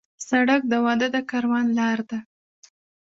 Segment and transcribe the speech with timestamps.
[0.27, 2.19] سړک د واده د کاروان لار ده.